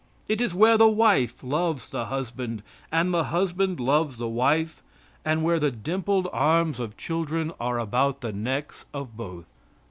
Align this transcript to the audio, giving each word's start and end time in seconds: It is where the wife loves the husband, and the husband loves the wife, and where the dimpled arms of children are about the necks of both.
It 0.27 0.41
is 0.41 0.55
where 0.55 0.79
the 0.79 0.87
wife 0.89 1.43
loves 1.43 1.91
the 1.91 2.07
husband, 2.07 2.63
and 2.91 3.13
the 3.13 3.25
husband 3.25 3.79
loves 3.79 4.17
the 4.17 4.27
wife, 4.27 4.81
and 5.23 5.43
where 5.43 5.59
the 5.59 5.69
dimpled 5.69 6.27
arms 6.33 6.79
of 6.79 6.97
children 6.97 7.51
are 7.59 7.77
about 7.77 8.21
the 8.21 8.33
necks 8.33 8.85
of 8.95 9.15
both. 9.15 9.45